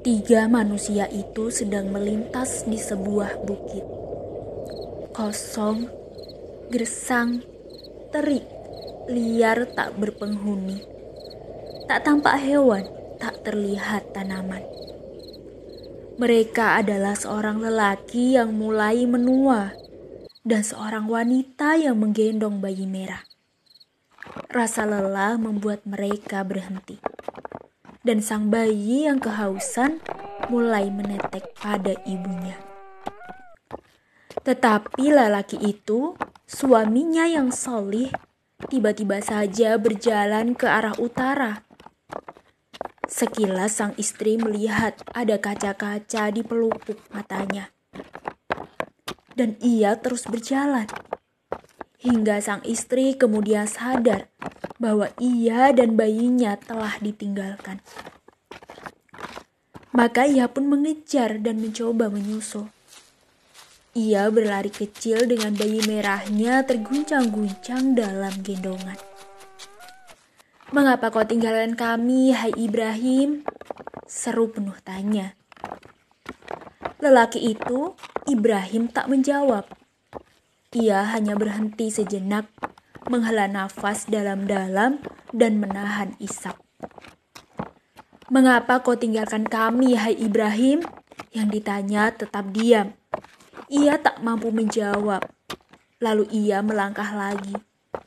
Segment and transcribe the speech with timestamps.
[0.00, 3.84] Tiga manusia itu sedang melintas di sebuah bukit.
[5.12, 5.92] Kosong,
[6.72, 7.44] gersang,
[8.08, 8.48] terik,
[9.12, 10.80] liar tak berpenghuni.
[11.84, 12.88] Tak tampak hewan,
[13.20, 14.64] tak terlihat tanaman.
[16.16, 19.76] Mereka adalah seorang lelaki yang mulai menua
[20.48, 23.28] dan seorang wanita yang menggendong bayi merah.
[24.48, 27.09] Rasa lelah membuat mereka berhenti
[28.00, 30.00] dan sang bayi yang kehausan
[30.48, 32.56] mulai menetek pada ibunya.
[34.40, 36.16] Tetapi lelaki itu,
[36.48, 38.08] suaminya yang solih,
[38.72, 41.68] tiba-tiba saja berjalan ke arah utara.
[43.04, 47.68] Sekilas sang istri melihat ada kaca-kaca di pelupuk matanya.
[49.36, 50.88] Dan ia terus berjalan.
[52.00, 54.32] Hingga sang istri kemudian sadar
[54.80, 57.84] bahwa ia dan bayinya telah ditinggalkan.
[59.92, 62.72] Maka ia pun mengejar dan mencoba menyusul.
[63.92, 68.96] Ia berlari kecil dengan bayi merahnya terguncang-guncang dalam gendongan.
[70.70, 73.42] Mengapa kau tinggalkan kami, hai Ibrahim?
[74.06, 75.34] Seru penuh tanya.
[77.02, 77.98] Lelaki itu,
[78.30, 79.66] Ibrahim tak menjawab.
[80.70, 82.46] Ia hanya berhenti sejenak
[83.10, 85.02] menghela nafas dalam-dalam,
[85.34, 86.54] dan menahan isap.
[88.30, 90.86] Mengapa kau tinggalkan kami, hai Ibrahim?
[91.34, 92.94] Yang ditanya tetap diam.
[93.66, 95.26] Ia tak mampu menjawab.
[95.98, 97.52] Lalu ia melangkah lagi,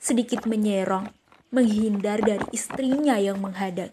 [0.00, 1.12] sedikit menyerong,
[1.52, 3.92] menghindar dari istrinya yang menghadap.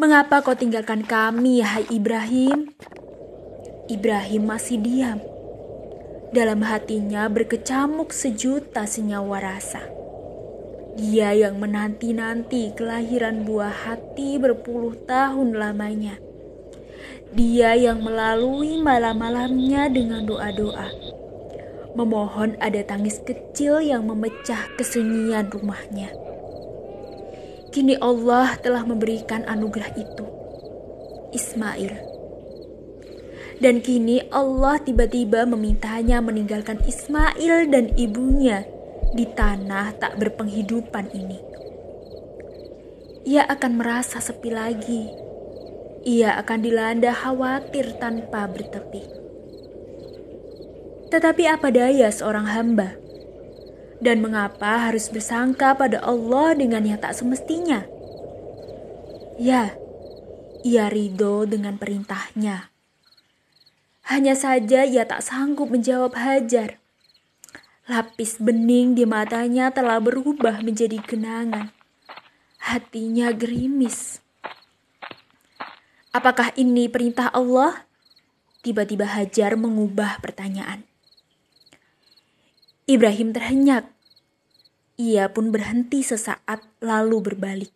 [0.00, 2.72] Mengapa kau tinggalkan kami, hai Ibrahim?
[3.92, 5.20] Ibrahim masih diam
[6.30, 9.82] dalam hatinya berkecamuk sejuta senyawa rasa.
[10.94, 16.18] Dia yang menanti-nanti kelahiran buah hati berpuluh tahun lamanya.
[17.30, 20.90] Dia yang melalui malam-malamnya dengan doa-doa.
[21.94, 26.14] Memohon ada tangis kecil yang memecah kesunyian rumahnya.
[27.70, 30.26] Kini Allah telah memberikan anugerah itu.
[31.30, 32.09] Ismail
[33.60, 38.64] dan kini Allah tiba-tiba memintanya meninggalkan Ismail dan ibunya
[39.12, 41.38] di tanah tak berpenghidupan ini.
[43.28, 45.12] Ia akan merasa sepi lagi.
[46.08, 49.04] Ia akan dilanda khawatir tanpa bertepi.
[51.12, 52.96] Tetapi apa daya seorang hamba?
[54.00, 57.84] Dan mengapa harus bersangka pada Allah dengan yang tak semestinya?
[59.36, 59.76] Ya,
[60.64, 62.70] ia ridho dengan perintahnya
[64.10, 66.82] hanya saja ia tak sanggup menjawab Hajar.
[67.86, 71.70] Lapis bening di matanya telah berubah menjadi genangan.
[72.58, 74.18] Hatinya gerimis.
[76.10, 77.86] Apakah ini perintah Allah?
[78.66, 80.82] Tiba-tiba Hajar mengubah pertanyaan.
[82.90, 83.86] Ibrahim terhenyak.
[84.98, 87.70] Ia pun berhenti sesaat lalu berbalik.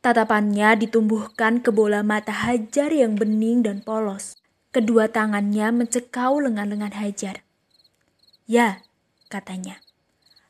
[0.00, 4.39] Tatapannya ditumbuhkan ke bola mata Hajar yang bening dan polos.
[4.70, 7.42] Kedua tangannya mencekau lengan-lengan Hajar.
[8.46, 8.86] Ya,
[9.26, 9.82] katanya.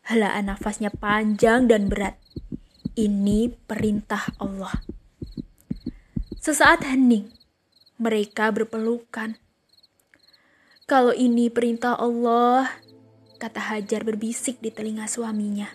[0.05, 2.21] Helaan nafasnya panjang dan berat.
[3.01, 4.77] Ini perintah Allah.
[6.37, 7.33] Sesaat hening,
[7.97, 9.41] mereka berpelukan.
[10.85, 12.69] Kalau ini perintah Allah,
[13.41, 15.73] kata Hajar berbisik di telinga suaminya.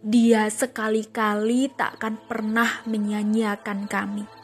[0.00, 4.37] Dia sekali-kali tak akan pernah menyanyiakan kami.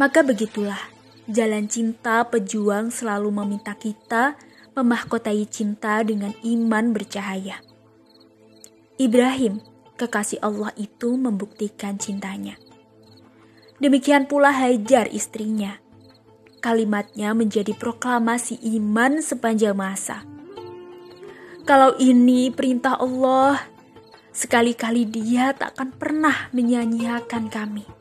[0.00, 0.80] Maka begitulah,
[1.28, 4.32] jalan cinta pejuang selalu meminta kita
[4.72, 7.60] memahkotai cinta dengan iman bercahaya.
[8.96, 9.60] Ibrahim,
[10.00, 12.56] kekasih Allah itu membuktikan cintanya.
[13.76, 15.76] Demikian pula Hajar istrinya.
[16.64, 20.24] Kalimatnya menjadi proklamasi iman sepanjang masa.
[21.68, 23.68] Kalau ini perintah Allah,
[24.32, 27.99] sekali-kali dia tak akan pernah menyanyiakan kami.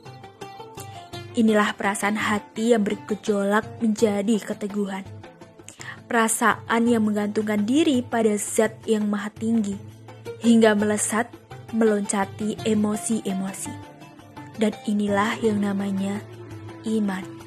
[1.39, 5.07] Inilah perasaan hati yang bergejolak menjadi keteguhan.
[6.03, 9.80] Perasaan yang menggantungkan diri pada zat yang maha tinggi,
[10.44, 11.31] hingga melesat
[11.71, 13.71] meloncati emosi-emosi.
[14.59, 16.19] Dan inilah yang namanya
[16.83, 17.38] iman.